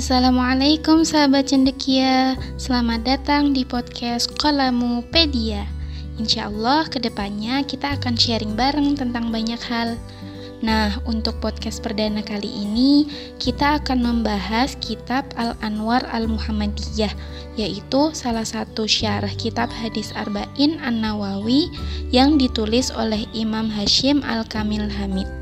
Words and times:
Assalamualaikum 0.00 1.04
sahabat 1.04 1.52
cendekia. 1.52 2.32
Selamat 2.56 3.04
datang 3.04 3.52
di 3.52 3.68
podcast 3.68 4.32
Kolamupedia. 4.40 5.68
Insya 6.16 6.48
Allah 6.48 6.88
ke 6.88 6.96
depannya 6.96 7.60
kita 7.68 8.00
akan 8.00 8.16
sharing 8.16 8.56
bareng 8.56 8.96
tentang 8.96 9.28
banyak 9.28 9.60
hal. 9.60 10.00
Nah 10.64 10.96
untuk 11.04 11.36
podcast 11.44 11.84
perdana 11.84 12.20
kali 12.20 12.48
ini 12.48 13.08
Kita 13.40 13.80
akan 13.80 14.04
membahas 14.04 14.76
kitab 14.80 15.24
Al-Anwar 15.40 16.04
Al-Muhammadiyah 16.12 17.12
Yaitu 17.56 18.12
salah 18.12 18.44
satu 18.44 18.84
syarah 18.84 19.32
kitab 19.40 19.72
hadis 19.72 20.12
Arba'in 20.12 20.76
An-Nawawi 20.84 21.72
Yang 22.12 22.44
ditulis 22.44 22.92
oleh 22.92 23.24
Imam 23.32 23.72
Hashim 23.72 24.20
Al-Kamil 24.20 24.84
Hamid 25.00 25.39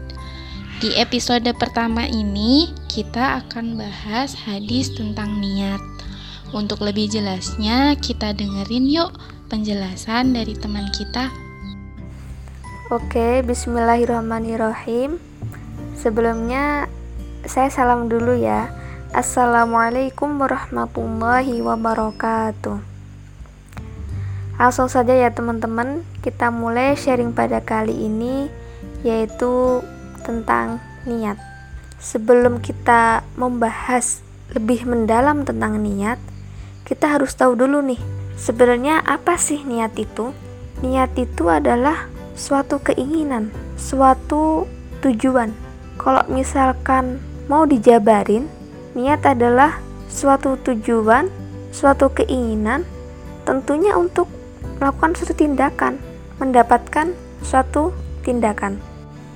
di 0.79 0.95
episode 0.95 1.51
pertama 1.59 2.07
ini, 2.07 2.71
kita 2.87 3.43
akan 3.43 3.75
bahas 3.75 4.39
hadis 4.47 4.95
tentang 4.95 5.43
niat. 5.43 5.83
Untuk 6.55 6.79
lebih 6.87 7.11
jelasnya, 7.11 7.99
kita 7.99 8.31
dengerin 8.31 8.87
yuk 8.87 9.11
penjelasan 9.51 10.39
dari 10.39 10.55
teman 10.55 10.87
kita. 10.95 11.35
Oke, 12.95 13.43
bismillahirrahmanirrahim. 13.43 15.19
Sebelumnya, 15.99 16.87
saya 17.43 17.75
salam 17.75 18.07
dulu 18.07 18.39
ya. 18.39 18.71
Assalamualaikum 19.11 20.39
warahmatullahi 20.39 21.59
wabarakatuh. 21.59 22.79
Langsung 24.63 24.87
saja 24.87 25.11
ya 25.11 25.35
teman-teman, 25.35 26.07
kita 26.23 26.55
mulai 26.55 26.95
sharing 26.95 27.35
pada 27.35 27.59
kali 27.59 28.07
ini 28.07 28.47
yaitu 29.07 29.83
tentang 30.29 30.85
niat. 31.09 31.41
Sebelum 31.97 32.61
kita 32.61 33.25
membahas 33.41 34.21
lebih 34.53 34.85
mendalam 34.85 35.49
tentang 35.49 35.81
niat, 35.81 36.21
kita 36.85 37.17
harus 37.17 37.33
tahu 37.33 37.57
dulu 37.57 37.81
nih, 37.81 38.01
sebenarnya 38.37 39.01
apa 39.09 39.41
sih 39.41 39.65
niat 39.65 39.97
itu? 39.97 40.37
Niat 40.85 41.17
itu 41.17 41.49
adalah 41.49 42.07
suatu 42.37 42.79
keinginan, 42.85 43.51
suatu 43.81 44.69
tujuan. 45.03 45.51
Kalau 45.99 46.23
misalkan 46.31 47.19
mau 47.51 47.67
dijabarin, 47.67 48.47
niat 48.95 49.27
adalah 49.27 49.83
suatu 50.07 50.55
tujuan, 50.63 51.27
suatu 51.75 52.15
keinginan, 52.15 52.87
tentunya 53.43 53.99
untuk 53.99 54.31
melakukan 54.79 55.19
suatu 55.19 55.35
tindakan, 55.35 55.99
mendapatkan 56.39 57.11
suatu 57.43 57.91
tindakan 58.23 58.88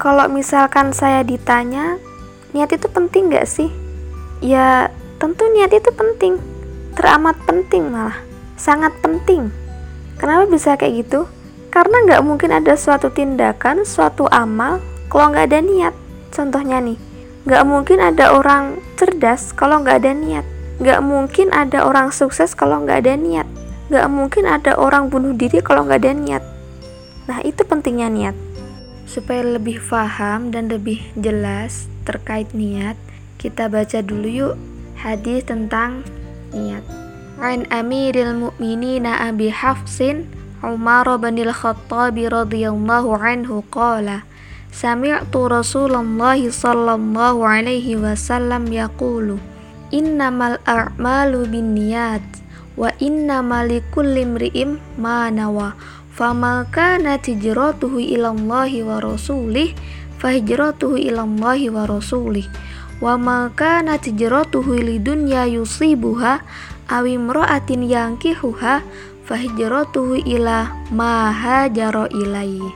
kalau 0.03 0.27
misalkan 0.27 0.91
saya 0.91 1.22
ditanya 1.22 1.95
niat 2.50 2.75
itu 2.75 2.91
penting 2.91 3.31
gak 3.31 3.47
sih? 3.47 3.70
Ya 4.42 4.91
tentu 5.22 5.47
niat 5.55 5.70
itu 5.70 5.95
penting. 5.95 6.42
Teramat 6.98 7.39
penting 7.47 7.86
malah. 7.86 8.19
Sangat 8.58 8.91
penting. 8.98 9.55
Kenapa 10.19 10.50
bisa 10.50 10.75
kayak 10.75 11.06
gitu? 11.06 11.30
Karena 11.70 12.03
nggak 12.03 12.23
mungkin 12.27 12.50
ada 12.50 12.75
suatu 12.75 13.14
tindakan 13.14 13.86
suatu 13.86 14.27
amal 14.28 14.83
kalau 15.06 15.30
nggak 15.30 15.55
ada 15.55 15.62
niat. 15.62 15.95
Contohnya 16.34 16.83
nih 16.83 16.98
nggak 17.47 17.62
mungkin 17.62 17.98
ada 18.03 18.34
orang 18.34 18.83
cerdas 18.98 19.55
kalau 19.55 19.86
nggak 19.86 20.03
ada 20.03 20.12
niat. 20.19 20.45
Nggak 20.83 20.98
mungkin 20.98 21.55
ada 21.55 21.86
orang 21.86 22.11
sukses 22.11 22.58
kalau 22.58 22.83
nggak 22.83 23.06
ada 23.06 23.14
niat. 23.14 23.47
Nggak 23.86 24.06
mungkin 24.11 24.45
ada 24.50 24.75
orang 24.75 25.06
bunuh 25.08 25.30
diri 25.30 25.62
kalau 25.62 25.86
nggak 25.86 26.03
ada 26.03 26.12
niat. 26.12 26.42
Nah 27.30 27.39
itu 27.47 27.62
pentingnya 27.62 28.11
niat 28.11 28.52
Supaya 29.12 29.44
lebih 29.44 29.77
paham 29.92 30.48
dan 30.48 30.72
lebih 30.72 31.05
jelas 31.20 31.84
terkait 32.08 32.48
niat, 32.56 32.96
kita 33.36 33.68
baca 33.68 34.00
dulu 34.00 34.24
yuk 34.24 34.55
hadis 34.96 35.44
tentang 35.44 36.00
niat. 36.56 36.80
An 37.36 37.68
Amiril 37.68 38.33
Mukminin 38.33 39.05
Abi 39.05 39.52
Hafsin 39.52 40.33
Umar 40.64 41.05
bin 41.20 41.36
Al-Khattab 41.36 42.17
radhiyallahu 42.17 43.18
anhu 43.20 43.61
qala 43.68 44.24
Sami'tu 44.72 45.45
Rasulullah 45.45 46.40
sallallahu 46.40 47.45
alaihi 47.45 48.01
wasallam 48.01 48.64
yaqulu 48.72 49.36
Innamal 49.92 50.56
a'malu 50.64 51.45
binniyat 51.52 52.24
wa 52.72 52.89
innamal 52.96 53.68
likulli 53.68 54.24
imri'in 54.24 54.80
ma 54.96 55.28
nawa 55.28 55.77
Fama 56.12 56.68
kana 56.68 57.17
hijratuhu 57.17 57.96
ilallahi 57.96 58.84
wa 58.84 59.00
rasulih 59.00 59.73
fahijratuhu 60.20 61.00
ilallahi 61.00 61.73
wa 61.73 61.89
rasulih. 61.89 62.45
Wa 63.00 63.17
ma 63.17 63.48
kana 63.56 63.96
hijratuhu 63.96 64.77
lidunya 64.77 65.48
yusibuha 65.48 66.45
aw 66.92 67.05
imra'atin 67.08 67.89
yankihuha 67.89 68.84
fahijratuhu 69.24 70.20
ila 70.28 70.68
ma 70.92 71.33
hajara 71.33 72.12
ilaihi. 72.12 72.68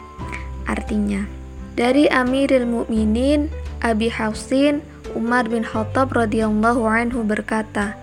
Artinya 0.65 1.29
dari 1.77 2.09
Amirul 2.09 2.65
Mukminin 2.65 3.53
Abi 3.85 4.09
Hafsin 4.09 4.81
Umar 5.13 5.45
bin 5.47 5.61
Khattab 5.63 6.17
radhiyallahu 6.17 6.89
anhu 6.89 7.21
berkata 7.21 7.95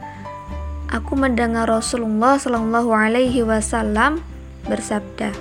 Aku 0.94 1.18
mendengar 1.18 1.66
Rasulullah 1.66 2.38
shallallahu 2.38 2.94
alaihi 2.94 3.42
wasallam 3.42 4.22
bersabda, 4.68 5.32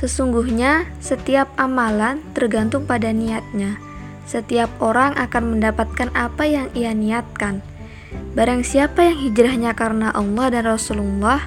Sesungguhnya 0.00 0.88
setiap 0.96 1.52
amalan 1.60 2.24
tergantung 2.32 2.88
pada 2.88 3.12
niatnya. 3.12 3.76
Setiap 4.24 4.72
orang 4.80 5.12
akan 5.18 5.56
mendapatkan 5.58 6.08
apa 6.16 6.48
yang 6.48 6.72
ia 6.72 6.96
niatkan. 6.96 7.60
Barang 8.32 8.64
siapa 8.64 9.04
yang 9.04 9.18
hijrahnya 9.20 9.76
karena 9.76 10.08
Allah 10.14 10.48
dan 10.54 10.64
Rasulullah, 10.64 11.44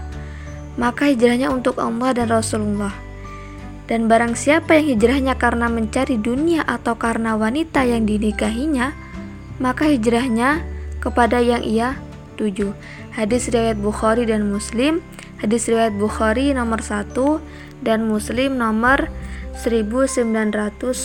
maka 0.77 1.09
hijrahnya 1.09 1.49
untuk 1.49 1.81
Allah 1.81 2.13
dan 2.13 2.29
Rasulullah. 2.29 2.93
Dan 3.89 4.07
barang 4.07 4.37
siapa 4.37 4.79
yang 4.79 4.95
hijrahnya 4.95 5.33
karena 5.35 5.67
mencari 5.67 6.15
dunia 6.21 6.63
atau 6.63 6.95
karena 6.95 7.33
wanita 7.33 7.83
yang 7.83 8.05
dinikahinya, 8.05 8.95
maka 9.57 9.89
hijrahnya 9.89 10.63
kepada 11.03 11.41
yang 11.41 11.65
ia 11.65 11.97
tuju. 12.37 12.71
Hadis 13.17 13.49
riwayat 13.49 13.81
Bukhari 13.81 14.29
dan 14.29 14.49
Muslim 14.49 15.03
Hadis 15.43 15.67
riwayat 15.67 15.99
Bukhari 15.99 16.55
nomor 16.55 16.79
1 16.79 17.19
dan 17.83 18.07
Muslim 18.07 18.55
nomor 18.55 19.11
1907. 19.59 21.03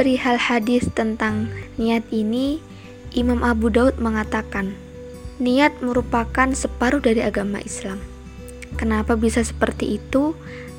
Perihal 0.00 0.40
hadis 0.40 0.88
tentang 0.96 1.52
niat 1.76 2.00
ini, 2.08 2.64
Imam 3.12 3.44
Abu 3.44 3.68
Daud 3.68 4.00
mengatakan, 4.00 4.72
niat 5.36 5.76
merupakan 5.84 6.48
separuh 6.56 7.04
dari 7.04 7.20
agama 7.20 7.60
Islam. 7.60 8.00
Kenapa 8.80 9.12
bisa 9.12 9.44
seperti 9.44 10.00
itu? 10.00 10.32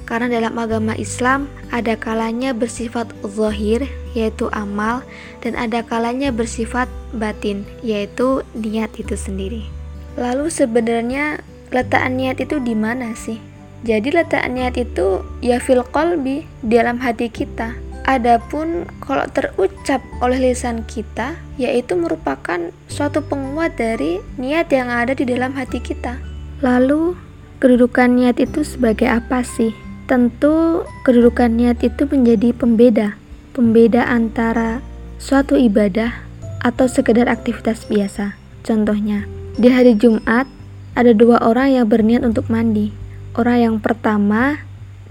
Karena 0.09 0.33
dalam 0.33 0.57
agama 0.57 0.97
Islam 0.97 1.45
ada 1.69 1.93
kalanya 1.93 2.57
bersifat 2.57 3.13
zahir 3.21 3.85
yaitu 4.17 4.49
amal 4.49 5.05
dan 5.45 5.53
ada 5.53 5.85
kalanya 5.85 6.33
bersifat 6.33 6.89
batin 7.13 7.61
yaitu 7.85 8.41
niat 8.57 8.89
itu 8.97 9.13
sendiri. 9.13 9.82
Lalu 10.13 10.53
sebenarnya 10.53 11.41
letak 11.73 12.05
niat 12.13 12.37
itu 12.37 12.61
di 12.61 12.77
mana 12.77 13.17
sih? 13.17 13.41
Jadi 13.83 14.15
letak 14.15 14.47
niat 14.47 14.79
itu 14.79 15.25
ya 15.43 15.59
fil 15.59 15.83
qalbi 15.83 16.47
dalam 16.63 17.01
hati 17.03 17.27
kita. 17.27 17.75
Adapun 18.03 18.87
kalau 18.99 19.23
terucap 19.31 20.03
oleh 20.19 20.51
lisan 20.51 20.83
kita, 20.83 21.39
yaitu 21.55 21.95
merupakan 21.95 22.71
suatu 22.91 23.23
penguat 23.23 23.79
dari 23.79 24.19
niat 24.35 24.67
yang 24.75 24.91
ada 24.91 25.15
di 25.15 25.23
dalam 25.23 25.55
hati 25.55 25.79
kita. 25.79 26.19
Lalu, 26.59 27.15
kedudukan 27.63 28.11
niat 28.11 28.43
itu 28.43 28.67
sebagai 28.67 29.07
apa 29.07 29.43
sih? 29.43 29.71
Tentu 30.03 30.83
kedudukan 31.07 31.47
niat 31.55 31.79
itu 31.79 32.03
menjadi 32.11 32.51
pembeda, 32.51 33.15
pembeda 33.55 34.03
antara 34.03 34.83
suatu 35.15 35.55
ibadah 35.55 36.11
atau 36.59 36.91
sekedar 36.91 37.31
aktivitas 37.31 37.87
biasa. 37.87 38.35
Contohnya, 38.67 39.23
di 39.53 39.69
hari 39.69 39.93
Jumat, 39.93 40.49
ada 40.97 41.13
dua 41.13 41.37
orang 41.45 41.77
yang 41.77 41.85
berniat 41.85 42.25
untuk 42.25 42.49
mandi. 42.49 42.89
Orang 43.37 43.57
yang 43.61 43.75
pertama, 43.77 44.57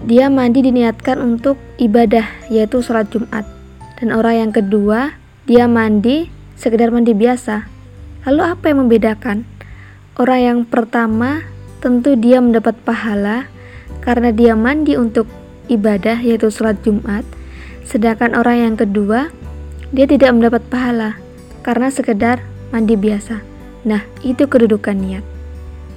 dia 0.03 0.27
mandi 0.27 0.59
diniatkan 0.59 1.15
untuk 1.19 1.55
ibadah, 1.79 2.27
yaitu 2.51 2.83
sholat 2.83 3.07
Jumat. 3.07 3.47
Dan 3.99 4.11
orang 4.11 4.47
yang 4.47 4.51
kedua, 4.51 5.15
dia 5.47 5.67
mandi 5.71 6.27
sekedar 6.59 6.91
mandi 6.91 7.15
biasa. 7.15 7.71
Lalu 8.27 8.41
apa 8.43 8.63
yang 8.67 8.87
membedakan? 8.87 9.47
Orang 10.19 10.39
yang 10.39 10.59
pertama 10.67 11.47
tentu 11.79 12.15
dia 12.19 12.43
mendapat 12.43 12.75
pahala 12.83 13.47
karena 14.03 14.31
dia 14.31 14.55
mandi 14.59 14.99
untuk 14.99 15.27
ibadah 15.71 16.19
yaitu 16.19 16.51
sholat 16.51 16.79
Jumat. 16.83 17.23
Sedangkan 17.87 18.35
orang 18.35 18.59
yang 18.59 18.75
kedua, 18.75 19.31
dia 19.95 20.07
tidak 20.07 20.35
mendapat 20.35 20.63
pahala 20.67 21.15
karena 21.63 21.87
sekedar 21.91 22.43
mandi 22.71 22.95
biasa. 22.99 23.52
Nah, 23.83 24.03
itu 24.23 24.47
kedudukan 24.47 24.95
niat. 24.95 25.25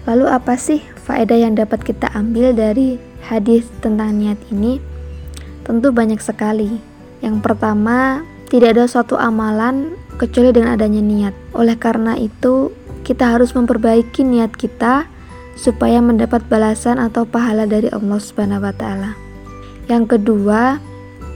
Lalu 0.06 0.26
apa 0.30 0.54
sih 0.54 0.82
faedah 1.06 1.38
yang 1.38 1.58
dapat 1.58 1.82
kita 1.82 2.10
ambil 2.14 2.54
dari 2.54 2.98
hadis 3.26 3.66
tentang 3.82 4.18
niat 4.18 4.38
ini? 4.54 4.78
Tentu 5.66 5.90
banyak 5.90 6.22
sekali. 6.22 6.78
Yang 7.22 7.42
pertama, 7.42 8.22
tidak 8.46 8.78
ada 8.78 8.84
suatu 8.86 9.18
amalan 9.18 9.98
kecuali 10.14 10.54
dengan 10.54 10.78
adanya 10.78 11.02
niat. 11.02 11.34
Oleh 11.58 11.74
karena 11.74 12.14
itu, 12.14 12.70
kita 13.02 13.34
harus 13.34 13.54
memperbaiki 13.54 14.22
niat 14.22 14.54
kita 14.54 15.10
supaya 15.58 15.98
mendapat 15.98 16.46
balasan 16.46 17.02
atau 17.02 17.26
pahala 17.26 17.66
dari 17.66 17.90
Allah 17.90 18.20
Subhanahu 18.22 18.62
wa 18.62 18.74
taala. 18.74 19.18
Yang 19.90 20.18
kedua, 20.18 20.78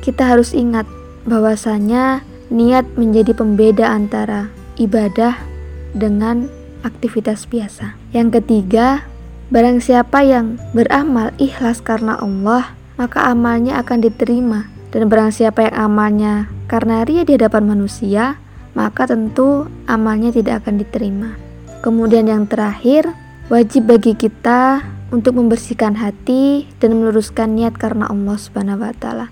kita 0.02 0.30
harus 0.30 0.54
ingat 0.54 0.86
bahwasanya 1.26 2.22
niat 2.54 2.86
menjadi 2.94 3.34
pembeda 3.34 3.90
antara 3.90 4.50
ibadah 4.78 5.49
dengan 5.92 6.50
aktivitas 6.86 7.46
biasa. 7.46 7.96
Yang 8.14 8.40
ketiga, 8.40 9.04
barang 9.52 9.82
siapa 9.84 10.24
yang 10.24 10.56
beramal 10.72 11.34
ikhlas 11.36 11.84
karena 11.84 12.16
Allah, 12.16 12.72
maka 12.96 13.28
amalnya 13.28 13.80
akan 13.80 13.98
diterima. 14.04 14.68
Dan 14.90 15.06
barang 15.06 15.30
siapa 15.30 15.70
yang 15.70 15.76
amalnya 15.90 16.34
karena 16.66 17.06
ria 17.06 17.22
di 17.22 17.38
hadapan 17.38 17.70
manusia, 17.70 18.42
maka 18.74 19.06
tentu 19.06 19.70
amalnya 19.86 20.34
tidak 20.34 20.66
akan 20.66 20.82
diterima. 20.82 21.38
Kemudian 21.80 22.26
yang 22.26 22.44
terakhir, 22.50 23.06
wajib 23.46 23.86
bagi 23.86 24.18
kita 24.18 24.82
untuk 25.10 25.38
membersihkan 25.38 25.98
hati 25.98 26.66
dan 26.78 26.98
meluruskan 26.98 27.58
niat 27.58 27.74
karena 27.78 28.06
Allah 28.10 28.36
Subhanahu 28.38 28.82
wa 28.82 28.94
taala. 28.94 29.26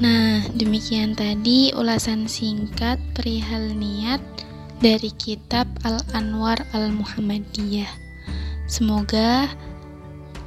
Nah, 0.00 0.40
demikian 0.56 1.12
tadi 1.12 1.76
ulasan 1.76 2.24
singkat 2.24 2.96
perihal 3.12 3.76
niat 3.76 4.22
dari 4.80 5.12
kitab 5.20 5.68
Al-Anwar 5.84 6.56
Al-Muhammadiyah. 6.72 7.92
Semoga 8.64 9.52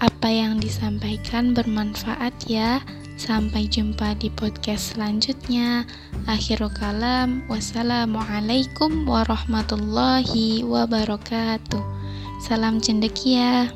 apa 0.01 0.27
yang 0.27 0.57
disampaikan 0.57 1.53
bermanfaat 1.53 2.33
ya. 2.49 2.81
Sampai 3.13 3.69
jumpa 3.69 4.17
di 4.17 4.33
podcast 4.33 4.97
selanjutnya. 4.97 5.85
Akhirul 6.25 6.73
kalam. 6.73 7.45
Wassalamualaikum 7.45 9.05
warahmatullahi 9.05 10.65
wabarakatuh. 10.65 11.83
Salam 12.41 12.81
cendekia. 12.81 13.69